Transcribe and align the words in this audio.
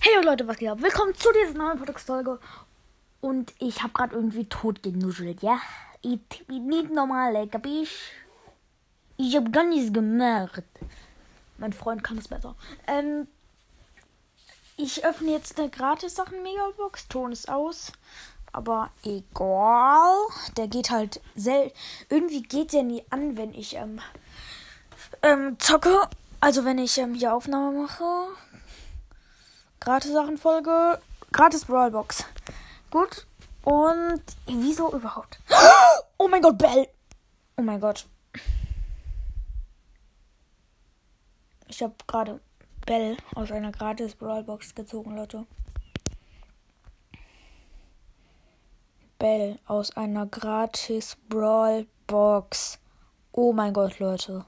Hey 0.00 0.24
Leute, 0.24 0.46
was 0.46 0.58
geht 0.58 0.68
ab? 0.68 0.80
Willkommen 0.80 1.12
zu 1.16 1.28
dieser 1.32 1.58
neuen 1.58 1.76
Podcast-Folge. 1.76 2.38
Und 3.20 3.52
ich 3.58 3.82
habe 3.82 3.92
gerade 3.92 4.14
irgendwie 4.14 4.44
tot 4.44 4.80
genuschelt, 4.84 5.42
ja? 5.42 5.58
Ich 6.02 6.20
bin 6.46 6.68
nicht 6.68 6.92
normal, 6.92 7.48
kapisch? 7.48 8.12
Ich 9.16 9.34
habe 9.34 9.50
gar 9.50 9.64
nichts 9.64 9.92
gemacht. 9.92 10.62
Mein 11.58 11.72
Freund 11.72 12.04
kann 12.04 12.18
es 12.18 12.28
besser. 12.28 12.54
Ähm, 12.86 13.26
ich 14.76 15.04
öffne 15.04 15.32
jetzt 15.32 15.58
eine 15.58 15.68
Gratis-Sachen-Megabox. 15.68 17.08
Ton 17.08 17.32
ist 17.32 17.48
aus. 17.48 17.90
Aber 18.52 18.92
egal. 19.02 20.14
Der 20.56 20.68
geht 20.68 20.90
halt 20.90 21.20
sel 21.34 21.72
Irgendwie 22.08 22.42
geht 22.42 22.72
der 22.72 22.84
nie 22.84 23.02
an, 23.10 23.36
wenn 23.36 23.52
ich 23.52 23.74
ähm, 23.74 24.00
ähm, 25.22 25.58
zocke. 25.58 26.08
Also 26.38 26.64
wenn 26.64 26.78
ich 26.78 26.96
ähm, 26.98 27.14
hier 27.14 27.34
Aufnahme 27.34 27.82
mache. 27.82 28.04
Gratis 29.80 30.12
Sachenfolge. 30.12 31.00
Gratis 31.32 31.64
Brawlbox. 31.64 32.24
Gut. 32.90 33.26
Und 33.64 34.22
wieso 34.46 34.92
überhaupt? 34.92 35.40
Oh 36.20 36.26
mein 36.26 36.42
Gott, 36.42 36.58
Bell. 36.58 36.88
Oh 37.56 37.62
mein 37.62 37.80
Gott. 37.80 38.04
Ich 41.68 41.80
habe 41.80 41.94
gerade 42.08 42.40
Bell 42.86 43.16
aus 43.36 43.52
einer 43.52 43.70
gratis 43.70 44.16
Brawlbox 44.16 44.74
gezogen, 44.74 45.14
Leute. 45.14 45.46
Bell 49.18 49.60
aus 49.66 49.96
einer 49.96 50.26
gratis 50.26 51.16
Brawlbox. 51.28 52.80
Oh 53.30 53.52
mein 53.52 53.72
Gott, 53.72 54.00
Leute. 54.00 54.44